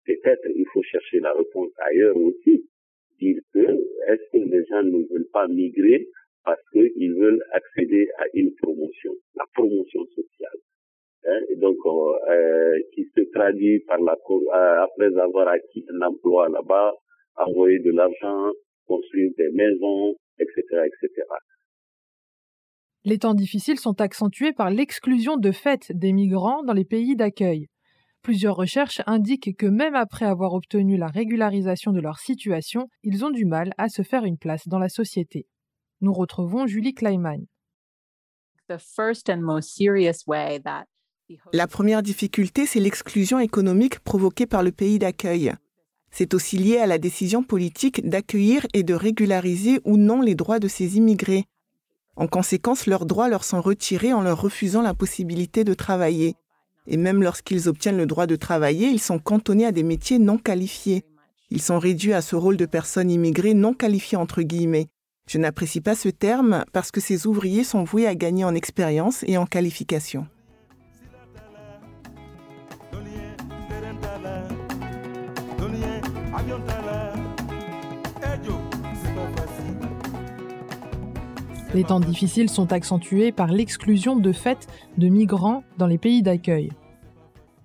peut-être 0.05 0.47
il 0.55 0.65
faut 0.71 0.81
chercher 0.81 1.19
la 1.19 1.33
réponse 1.33 1.71
ailleurs 1.77 2.15
aussi. 2.15 2.65
Dire 3.19 3.41
que 3.53 3.59
est-ce 3.59 4.31
que 4.31 4.37
les 4.37 4.63
gens 4.65 4.83
ne 4.83 5.03
veulent 5.11 5.29
pas 5.33 5.49
migrer 5.49 6.07
parce 6.45 6.61
qu'ils 6.71 7.13
veulent 7.15 7.43
accéder 7.51 8.07
à 8.17 8.23
une 8.33 8.55
promotion, 8.55 9.13
la 9.35 9.43
promotion 9.53 10.05
sociale? 10.05 10.59
Hein, 11.25 11.41
et 11.49 11.55
donc, 11.57 11.77
euh, 11.85 12.31
euh 12.31 12.79
qui 12.93 13.03
se 13.15 13.21
traduit 13.33 13.79
par 13.81 13.99
la 13.99 14.13
euh, 14.13 14.83
après 14.83 15.17
avoir 15.17 15.49
acquis 15.49 15.85
un 15.89 16.01
emploi 16.01 16.47
là-bas, 16.47 16.93
envoyer 17.35 17.79
de 17.79 17.91
l'argent, 17.91 18.53
construire 18.87 19.31
des 19.37 19.49
maisons, 19.49 20.15
etc., 20.39 20.61
etc. 20.85 21.23
Les 23.05 23.19
temps 23.19 23.33
difficiles 23.33 23.79
sont 23.79 23.99
accentués 23.99 24.53
par 24.53 24.69
l'exclusion 24.69 25.35
de 25.35 25.51
fait 25.51 25.91
des 25.93 26.13
migrants 26.13 26.63
dans 26.63 26.73
les 26.73 26.85
pays 26.85 27.17
d'accueil. 27.17 27.67
Plusieurs 28.21 28.55
recherches 28.55 29.01
indiquent 29.05 29.57
que 29.57 29.65
même 29.65 29.95
après 29.95 30.23
avoir 30.23 30.53
obtenu 30.53 30.95
la 30.95 31.07
régularisation 31.07 31.91
de 31.91 31.99
leur 31.99 32.19
situation, 32.19 32.87
ils 33.03 33.25
ont 33.25 33.31
du 33.31 33.43
mal 33.43 33.73
à 33.77 33.89
se 33.89 34.01
faire 34.01 34.23
une 34.23 34.37
place 34.37 34.69
dans 34.69 34.79
la 34.79 34.87
société. 34.87 35.45
Nous 35.99 36.13
retrouvons 36.13 36.65
Julie 36.65 36.93
Kleiman. 36.93 37.45
La 41.51 41.67
première 41.67 42.03
difficulté, 42.03 42.65
c'est 42.65 42.79
l'exclusion 42.79 43.39
économique 43.39 43.99
provoquée 43.99 44.45
par 44.45 44.63
le 44.63 44.71
pays 44.71 44.99
d'accueil. 44.99 45.53
C'est 46.11 46.33
aussi 46.33 46.57
lié 46.57 46.77
à 46.77 46.87
la 46.87 46.99
décision 46.99 47.43
politique 47.43 48.07
d'accueillir 48.07 48.65
et 48.73 48.83
de 48.83 48.93
régulariser 48.93 49.81
ou 49.83 49.97
non 49.97 50.21
les 50.21 50.35
droits 50.35 50.59
de 50.59 50.69
ces 50.69 50.95
immigrés. 50.95 51.45
En 52.15 52.27
conséquence, 52.27 52.85
leurs 52.85 53.05
droits 53.05 53.29
leur 53.29 53.43
sont 53.43 53.61
retirés 53.61 54.13
en 54.13 54.21
leur 54.21 54.41
refusant 54.41 54.81
la 54.81 54.93
possibilité 54.93 55.63
de 55.63 55.73
travailler. 55.73 56.35
Et 56.85 56.97
même 56.97 57.23
lorsqu'ils 57.23 57.67
obtiennent 57.67 57.97
le 57.97 58.05
droit 58.05 58.27
de 58.27 58.35
travailler, 58.35 58.87
ils 58.89 58.99
sont 58.99 59.19
cantonnés 59.19 59.65
à 59.65 59.71
des 59.71 59.83
métiers 59.83 60.19
non 60.19 60.37
qualifiés. 60.37 61.03
Ils 61.49 61.61
sont 61.61 61.79
réduits 61.79 62.13
à 62.13 62.21
ce 62.21 62.35
rôle 62.35 62.57
de 62.57 62.65
personnes 62.65 63.09
immigrées 63.09 63.53
non 63.53 63.73
qualifiées 63.73 64.17
entre 64.17 64.41
guillemets. 64.41 64.87
Je 65.27 65.37
n'apprécie 65.37 65.81
pas 65.81 65.95
ce 65.95 66.09
terme 66.09 66.65
parce 66.73 66.91
que 66.91 66.99
ces 66.99 67.27
ouvriers 67.27 67.63
sont 67.63 67.83
voués 67.83 68.07
à 68.07 68.15
gagner 68.15 68.43
en 68.43 68.55
expérience 68.55 69.23
et 69.27 69.37
en 69.37 69.45
qualification. 69.45 70.27
Les 81.73 81.83
temps 81.83 81.99
difficiles 81.99 82.49
sont 82.49 82.71
accentués 82.71 83.31
par 83.31 83.51
l'exclusion 83.51 84.15
de 84.15 84.31
fait 84.31 84.67
de 84.99 85.07
migrants 85.07 85.63
dans 85.79 85.87
les 85.87 85.97
pays 85.97 86.21
d'accueil. 86.21 86.71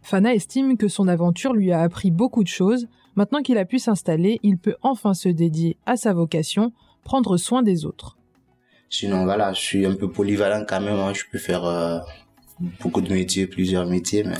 Fana 0.00 0.34
estime 0.34 0.78
que 0.78 0.88
son 0.88 1.08
aventure 1.08 1.52
lui 1.52 1.72
a 1.72 1.82
appris 1.82 2.10
beaucoup 2.10 2.42
de 2.42 2.48
choses. 2.48 2.86
Maintenant 3.16 3.42
qu'il 3.42 3.58
a 3.58 3.66
pu 3.66 3.78
s'installer, 3.78 4.40
il 4.42 4.56
peut 4.56 4.76
enfin 4.80 5.12
se 5.12 5.28
dédier 5.28 5.76
à 5.84 5.96
sa 5.96 6.14
vocation, 6.14 6.72
prendre 7.04 7.36
soin 7.36 7.62
des 7.62 7.84
autres. 7.84 8.16
Sinon, 8.88 9.24
voilà, 9.24 9.52
je 9.52 9.60
suis 9.60 9.84
un 9.84 9.94
peu 9.94 10.10
polyvalent 10.10 10.64
quand 10.66 10.80
même. 10.80 10.98
Hein. 10.98 11.12
Je 11.12 11.24
peux 11.30 11.38
faire 11.38 11.66
euh, 11.66 11.98
beaucoup 12.80 13.02
de 13.02 13.12
métiers, 13.12 13.46
plusieurs 13.46 13.84
métiers, 13.84 14.24
mais 14.24 14.38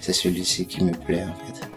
c'est 0.00 0.12
celui-ci 0.12 0.66
qui 0.66 0.82
me 0.82 0.92
plaît 0.92 1.24
en 1.24 1.34
fait. 1.34 1.70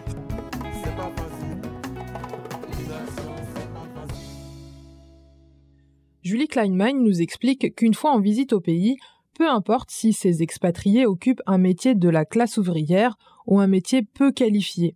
Julie 6.30 6.46
Kleinmein 6.46 6.92
nous 6.92 7.22
explique 7.22 7.74
qu'une 7.74 7.92
fois 7.92 8.12
en 8.12 8.20
visite 8.20 8.52
au 8.52 8.60
pays, 8.60 8.98
peu 9.34 9.50
importe 9.50 9.90
si 9.90 10.12
ces 10.12 10.44
expatriés 10.44 11.04
occupent 11.04 11.42
un 11.44 11.58
métier 11.58 11.96
de 11.96 12.08
la 12.08 12.24
classe 12.24 12.56
ouvrière 12.56 13.16
ou 13.48 13.58
un 13.58 13.66
métier 13.66 14.02
peu 14.04 14.30
qualifié. 14.30 14.94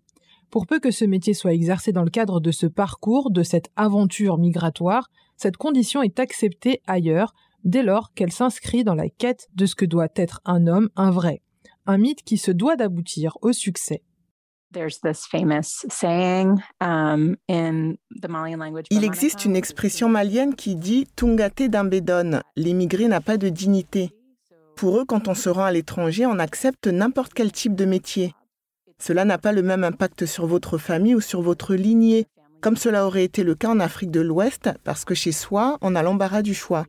Pour 0.52 0.68
peu 0.68 0.78
que 0.78 0.92
ce 0.92 1.04
métier 1.04 1.34
soit 1.34 1.52
exercé 1.52 1.90
dans 1.90 2.04
le 2.04 2.10
cadre 2.10 2.38
de 2.38 2.52
ce 2.52 2.66
parcours, 2.66 3.32
de 3.32 3.42
cette 3.42 3.72
aventure 3.74 4.38
migratoire, 4.38 5.10
cette 5.36 5.56
condition 5.56 6.02
est 6.02 6.20
acceptée 6.20 6.80
ailleurs 6.86 7.34
dès 7.64 7.82
lors 7.82 8.12
qu'elle 8.14 8.30
s'inscrit 8.30 8.84
dans 8.84 8.94
la 8.94 9.08
quête 9.08 9.48
de 9.56 9.66
ce 9.66 9.74
que 9.74 9.86
doit 9.86 10.10
être 10.14 10.40
un 10.44 10.68
homme, 10.68 10.88
un 10.94 11.10
vrai, 11.10 11.42
un 11.84 11.98
mythe 11.98 12.22
qui 12.22 12.38
se 12.38 12.52
doit 12.52 12.76
d'aboutir 12.76 13.38
au 13.42 13.52
succès. 13.52 14.04
Um, 16.80 17.36
Il 18.90 19.04
existe 19.04 19.44
une 19.44 19.56
expression 19.56 20.08
malienne 20.08 20.54
qui 20.54 20.76
dit 20.76 21.06
Tungate 21.16 21.68
dambedon, 21.68 22.40
l'immigré 22.56 23.08
n'a 23.08 23.20
pas 23.20 23.36
de 23.36 23.48
dignité. 23.48 24.10
Pour 24.76 24.98
eux, 24.98 25.04
quand 25.04 25.28
on 25.28 25.34
se 25.34 25.48
rend 25.48 25.64
à 25.64 25.72
l'étranger, 25.72 26.26
on 26.26 26.38
accepte 26.38 26.88
n'importe 26.88 27.34
quel 27.34 27.52
type 27.52 27.74
de 27.74 27.84
métier. 27.84 28.32
Cela 28.98 29.24
n'a 29.24 29.38
pas 29.38 29.52
le 29.52 29.62
même 29.62 29.84
impact 29.84 30.26
sur 30.26 30.46
votre 30.46 30.78
famille 30.78 31.14
ou 31.14 31.20
sur 31.20 31.42
votre 31.42 31.74
lignée, 31.74 32.26
comme 32.60 32.76
cela 32.76 33.06
aurait 33.06 33.24
été 33.24 33.44
le 33.44 33.54
cas 33.54 33.68
en 33.68 33.80
Afrique 33.80 34.10
de 34.10 34.20
l'Ouest, 34.20 34.70
parce 34.84 35.04
que 35.04 35.14
chez 35.14 35.32
soi, 35.32 35.78
on 35.82 35.94
a 35.94 36.02
l'embarras 36.02 36.42
du 36.42 36.54
choix. 36.54 36.86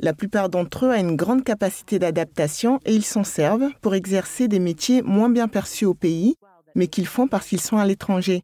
La 0.00 0.12
plupart 0.12 0.48
d'entre 0.48 0.86
eux 0.86 0.90
ont 0.90 1.00
une 1.00 1.16
grande 1.16 1.42
capacité 1.42 1.98
d'adaptation 1.98 2.78
et 2.84 2.94
ils 2.94 3.04
s'en 3.04 3.24
servent 3.24 3.70
pour 3.80 3.96
exercer 3.96 4.46
des 4.46 4.60
métiers 4.60 5.02
moins 5.02 5.28
bien 5.28 5.48
perçus 5.48 5.86
au 5.86 5.94
pays, 5.94 6.36
mais 6.78 6.86
qu'ils 6.86 7.08
font 7.08 7.26
parce 7.26 7.48
qu'ils 7.48 7.60
sont 7.60 7.76
à 7.76 7.84
l'étranger. 7.84 8.42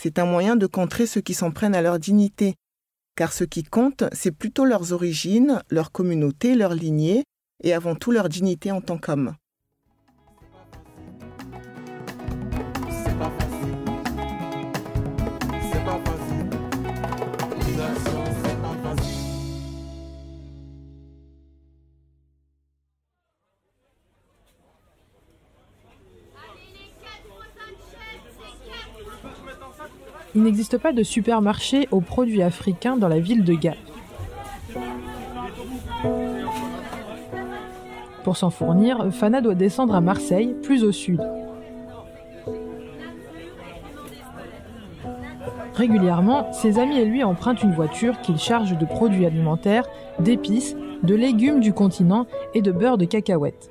C'est 0.00 0.18
un 0.18 0.26
moyen 0.26 0.54
de 0.54 0.66
contrer 0.66 1.06
ceux 1.06 1.22
qui 1.22 1.32
s'en 1.32 1.50
prennent 1.50 1.74
à 1.74 1.80
leur 1.82 1.98
dignité, 1.98 2.54
car 3.16 3.32
ce 3.32 3.44
qui 3.44 3.64
compte, 3.64 4.04
c'est 4.12 4.32
plutôt 4.32 4.66
leurs 4.66 4.92
origines, 4.92 5.62
leur 5.70 5.90
communauté, 5.90 6.54
leur 6.54 6.74
lignée, 6.74 7.24
et 7.62 7.72
avant 7.72 7.94
tout 7.94 8.10
leur 8.10 8.28
dignité 8.28 8.70
en 8.70 8.82
tant 8.82 8.98
qu'hommes. 8.98 9.34
N'existe 30.44 30.78
pas 30.78 30.92
de 30.92 31.02
supermarché 31.02 31.88
aux 31.90 32.00
produits 32.00 32.42
africains 32.42 32.96
dans 32.96 33.08
la 33.08 33.18
ville 33.18 33.44
de 33.44 33.54
Gap. 33.54 33.76
Pour 38.22 38.36
s'en 38.36 38.50
fournir, 38.50 39.08
Fana 39.10 39.40
doit 39.40 39.54
descendre 39.54 39.94
à 39.94 40.00
Marseille, 40.00 40.54
plus 40.62 40.84
au 40.84 40.92
sud. 40.92 41.20
Régulièrement, 45.74 46.52
ses 46.52 46.78
amis 46.78 46.98
et 46.98 47.04
lui 47.04 47.24
empruntent 47.24 47.62
une 47.62 47.74
voiture 47.74 48.20
qu'il 48.20 48.38
charge 48.38 48.78
de 48.78 48.84
produits 48.84 49.26
alimentaires, 49.26 49.86
d'épices, 50.20 50.76
de 51.02 51.14
légumes 51.14 51.60
du 51.60 51.72
continent 51.72 52.26
et 52.54 52.62
de 52.62 52.70
beurre 52.70 52.96
de 52.96 53.04
cacahuètes. 53.04 53.70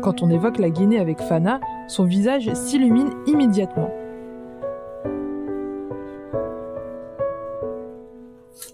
Quand 0.00 0.22
on 0.22 0.30
évoque 0.30 0.58
la 0.58 0.70
Guinée 0.70 0.98
avec 0.98 1.20
Fana, 1.20 1.60
son 1.86 2.04
visage 2.04 2.52
s'illumine 2.54 3.10
immédiatement. 3.26 3.90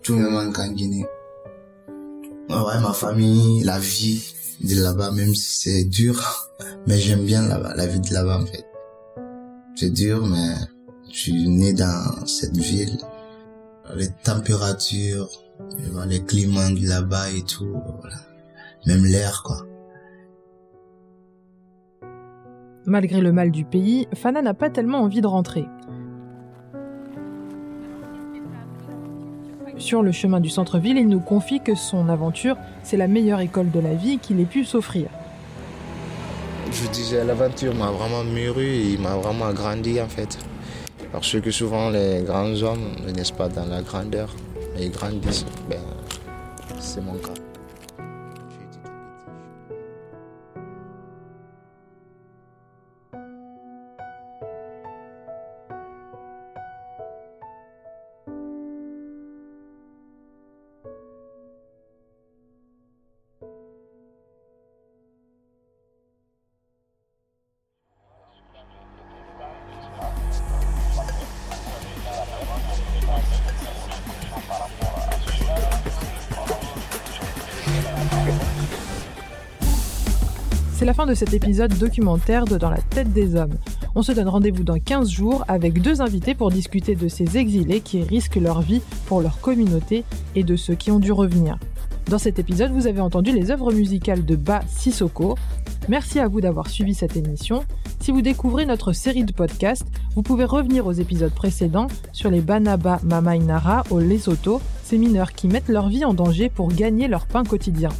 Tout 0.09 0.17
me 0.17 0.31
manque 0.31 0.59
en 0.59 0.69
Guinée. 0.69 1.05
Ouais, 2.49 2.81
ma 2.81 2.95
famille, 2.95 3.63
la 3.63 3.79
vie 3.79 4.35
de 4.65 4.83
là-bas, 4.83 5.11
même 5.11 5.35
si 5.35 5.59
c'est 5.69 5.85
dur, 5.85 6.19
mais 6.87 6.97
j'aime 6.97 7.27
bien 7.27 7.47
là-bas, 7.47 7.75
la 7.77 7.87
vie 7.87 8.01
de 8.01 8.15
là-bas 8.15 8.41
en 8.41 8.47
fait. 8.47 8.65
C'est 9.77 9.91
dur, 9.91 10.27
mais 10.27 10.55
je 11.13 11.15
suis 11.15 11.49
né 11.51 11.75
dans 11.75 12.25
cette 12.25 12.57
ville. 12.57 12.97
Les 13.97 14.09
températures, 14.25 15.29
les 16.09 16.25
climats 16.25 16.71
de 16.71 16.89
là-bas 16.89 17.31
et 17.33 17.43
tout. 17.43 17.77
Même 18.87 19.05
l'air, 19.05 19.43
quoi. 19.45 19.67
Malgré 22.87 23.21
le 23.21 23.33
mal 23.33 23.51
du 23.51 23.67
pays, 23.67 24.09
Fana 24.15 24.41
n'a 24.41 24.55
pas 24.55 24.71
tellement 24.71 25.03
envie 25.03 25.21
de 25.21 25.27
rentrer. 25.27 25.67
Sur 29.79 30.03
le 30.03 30.11
chemin 30.11 30.41
du 30.41 30.51
centre-ville, 30.51 30.99
il 30.99 31.09
nous 31.09 31.21
confie 31.21 31.61
que 31.61 31.75
son 31.77 32.09
aventure, 32.09 32.57
c'est 32.83 32.97
la 32.97 33.07
meilleure 33.07 33.41
école 33.41 33.71
de 33.71 33.79
la 33.79 33.95
vie 33.95 34.19
qu'il 34.19 34.41
ait 34.41 34.45
pu 34.45 34.65
s'offrir. 34.65 35.09
Je 36.71 36.89
disais, 36.89 37.25
l'aventure 37.25 37.75
m'a 37.75 37.91
vraiment 37.91 38.25
mûri, 38.25 38.95
il 38.95 39.01
m'a 39.01 39.15
vraiment 39.15 39.47
agrandi 39.47 40.01
en 40.01 40.09
fait. 40.09 40.37
Parce 41.13 41.41
que 41.41 41.51
souvent 41.51 41.91
les 41.91 42.23
grands 42.27 42.61
hommes 42.63 42.97
ne 43.07 43.13
naissent 43.13 43.31
pas 43.31 43.49
dans 43.49 43.65
la 43.67 43.81
grandeur, 43.81 44.35
ils 44.79 44.91
grandissent. 44.91 45.47
Ben, 45.71 45.79
c'est 46.81 47.01
mon 47.01 47.15
cas. 47.15 47.33
La 80.89 80.95
fin 80.95 81.05
de 81.05 81.13
cet 81.13 81.35
épisode 81.35 81.77
documentaire 81.77 82.47
de 82.47 82.57
Dans 82.57 82.71
la 82.71 82.81
tête 82.81 83.13
des 83.13 83.37
hommes. 83.37 83.53
On 83.95 84.01
se 84.01 84.11
donne 84.11 84.27
rendez-vous 84.27 84.65
dans 84.65 84.79
15 84.79 85.11
jours 85.11 85.45
avec 85.47 85.83
deux 85.83 86.01
invités 86.01 86.35
pour 86.35 86.51
discuter 86.51 86.95
de 86.95 87.09
ces 87.09 87.37
exilés 87.37 87.83
qui 87.83 88.03
risquent 88.03 88.37
leur 88.37 88.63
vie 88.63 88.81
pour 89.05 89.21
leur 89.21 89.39
communauté 89.43 90.05
et 90.35 90.45
de 90.45 90.57
ceux 90.57 90.75
qui 90.75 90.91
ont 90.91 90.99
dû 90.99 91.13
revenir. 91.13 91.59
Dans 92.07 92.17
cet 92.17 92.39
épisode, 92.39 92.71
vous 92.71 92.87
avez 92.87 93.03
entendu 93.03 93.33
les 93.33 93.51
œuvres 93.51 93.71
musicales 93.71 94.25
de 94.25 94.35
Ba 94.35 94.63
Sissoko. 94.67 95.37
Merci 95.91 96.21
à 96.21 96.27
vous 96.27 96.41
d'avoir 96.41 96.71
suivi 96.71 96.95
cette 96.95 97.19
émission. 97.19 97.65
Si 98.01 98.11
vous 98.11 98.23
découvrez 98.23 98.65
notre 98.65 98.95
série 98.95 99.25
de 99.25 99.33
podcasts, 99.33 99.89
vous 100.15 100.23
pouvez 100.23 100.47
revenir 100.47 100.87
aux 100.87 100.93
épisodes 100.93 101.35
précédents 101.35 101.89
sur 102.15 102.31
les 102.31 102.41
Banaba 102.41 102.99
Mamainara 103.05 103.85
au 103.91 103.99
Lesotho, 103.99 104.63
ces 104.85 104.97
mineurs 104.97 105.35
qui 105.35 105.49
mettent 105.49 105.69
leur 105.69 105.91
vie 105.91 106.07
en 106.07 106.15
danger 106.15 106.49
pour 106.49 106.69
gagner 106.69 107.09
leur 107.09 107.27
pain 107.27 107.45
quotidien. 107.45 107.91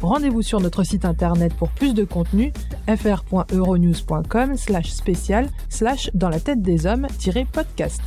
Rendez-vous 0.00 0.42
sur 0.42 0.60
notre 0.60 0.84
site 0.84 1.04
internet 1.04 1.52
pour 1.54 1.70
plus 1.70 1.92
de 1.92 2.04
contenu 2.04 2.52
fr.euronews.com 2.86 4.56
slash 4.56 4.90
spécial 4.90 5.48
slash 5.68 6.10
dans 6.14 6.28
la 6.28 6.38
tête 6.38 6.62
des 6.62 6.86
hommes 6.86 7.06
podcast. 7.52 8.00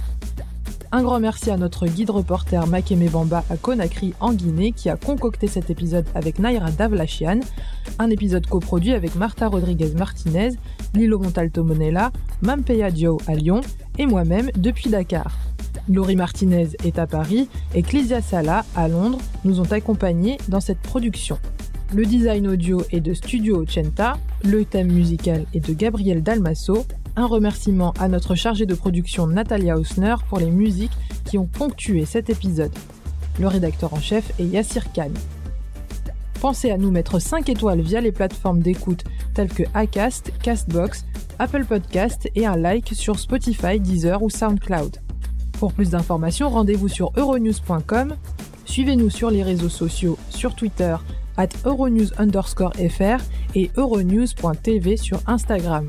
Un 0.93 1.03
grand 1.03 1.19
merci 1.19 1.51
à 1.51 1.57
notre 1.57 1.87
guide 1.87 2.09
reporter 2.09 2.65
Makeme 2.67 3.07
Bamba 3.07 3.43
à 3.49 3.55
Conakry 3.55 4.13
en 4.19 4.33
Guinée 4.33 4.73
qui 4.73 4.89
a 4.89 4.97
concocté 4.97 5.47
cet 5.47 5.69
épisode 5.69 6.05
avec 6.15 6.39
Naira 6.39 6.71
Davlachian, 6.71 7.39
un 7.99 8.09
épisode 8.09 8.45
coproduit 8.45 8.93
avec 8.93 9.15
Marta 9.15 9.47
Rodriguez 9.47 9.93
Martinez, 9.97 10.49
Lilo 10.93 11.19
Montalto 11.19 11.63
Monella, 11.63 12.11
Mampeya 12.41 12.91
Dio 12.91 13.19
à 13.27 13.35
Lyon 13.35 13.61
et 13.97 14.05
moi-même 14.05 14.49
depuis 14.57 14.89
Dakar. 14.89 15.37
Laurie 15.89 16.15
Martinez 16.15 16.69
est 16.83 16.99
à 16.99 17.07
Paris 17.07 17.47
et 17.73 17.83
Clysia 17.83 18.21
Sala 18.21 18.65
à 18.75 18.87
Londres 18.87 19.19
nous 19.45 19.59
ont 19.59 19.71
accompagnés 19.71 20.37
dans 20.49 20.61
cette 20.61 20.79
production. 20.79 21.37
Le 21.93 22.05
design 22.05 22.47
audio 22.47 22.81
est 22.91 23.01
de 23.01 23.13
Studio 23.13 23.63
Ocenta, 23.63 24.17
le 24.45 24.63
thème 24.63 24.89
musical 24.93 25.45
est 25.53 25.67
de 25.67 25.73
Gabriel 25.73 26.23
Dalmasso. 26.23 26.85
Un 27.17 27.25
remerciement 27.25 27.93
à 27.99 28.07
notre 28.07 28.33
chargée 28.33 28.65
de 28.65 28.75
production 28.75 29.27
Natalia 29.27 29.77
Hausner 29.77 30.15
pour 30.29 30.39
les 30.39 30.51
musiques 30.51 30.93
qui 31.25 31.37
ont 31.37 31.47
ponctué 31.47 32.05
cet 32.05 32.29
épisode. 32.29 32.71
Le 33.41 33.47
rédacteur 33.49 33.93
en 33.93 33.99
chef 33.99 34.31
est 34.39 34.45
Yassir 34.45 34.93
Khan. 34.93 35.11
Pensez 36.39 36.71
à 36.71 36.77
nous 36.77 36.91
mettre 36.91 37.19
5 37.19 37.49
étoiles 37.49 37.81
via 37.81 37.99
les 37.99 38.13
plateformes 38.13 38.61
d'écoute 38.61 39.03
telles 39.33 39.51
que 39.51 39.63
Acast, 39.73 40.31
Castbox, 40.41 41.05
Apple 41.39 41.65
Podcast 41.65 42.29
et 42.35 42.45
un 42.45 42.55
like 42.55 42.93
sur 42.93 43.19
Spotify, 43.19 43.81
Deezer 43.81 44.23
ou 44.23 44.29
SoundCloud. 44.29 44.95
Pour 45.59 45.73
plus 45.73 45.89
d'informations, 45.89 46.49
rendez-vous 46.49 46.87
sur 46.87 47.11
euronews.com. 47.17 48.15
Suivez-nous 48.63 49.09
sur 49.09 49.29
les 49.29 49.43
réseaux 49.43 49.67
sociaux, 49.67 50.17
sur 50.29 50.55
Twitter, 50.55 50.95
at 51.41 51.49
euronews 51.65 52.11
underscore 52.19 52.73
fr 52.73 53.19
et 53.55 53.71
euronews.tv 53.75 54.97
sur 54.97 55.19
Instagram. 55.25 55.87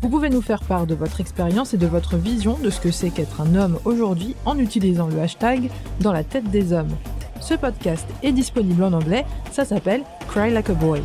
Vous 0.00 0.08
pouvez 0.08 0.30
nous 0.30 0.42
faire 0.42 0.62
part 0.62 0.86
de 0.86 0.94
votre 0.94 1.20
expérience 1.20 1.74
et 1.74 1.78
de 1.78 1.86
votre 1.86 2.16
vision 2.16 2.56
de 2.62 2.70
ce 2.70 2.80
que 2.80 2.90
c'est 2.90 3.10
qu'être 3.10 3.40
un 3.40 3.54
homme 3.56 3.78
aujourd'hui 3.84 4.36
en 4.44 4.58
utilisant 4.58 5.08
le 5.08 5.18
hashtag 5.20 5.70
dans 6.00 6.12
la 6.12 6.22
tête 6.22 6.50
des 6.50 6.72
hommes. 6.72 6.94
Ce 7.40 7.54
podcast 7.54 8.06
est 8.22 8.32
disponible 8.32 8.84
en 8.84 8.92
anglais, 8.92 9.24
ça 9.50 9.64
s'appelle 9.64 10.02
Cry 10.28 10.50
Like 10.50 10.70
a 10.70 10.74
Boy. 10.74 11.02